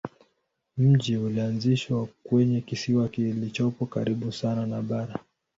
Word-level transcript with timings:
Mji 0.77 1.17
ulianzishwa 1.17 2.07
kwenye 2.23 2.61
kisiwa 2.61 3.07
kilichopo 3.09 3.85
karibu 3.85 4.31
sana 4.31 4.65
na 4.65 4.81
bara. 4.81 5.19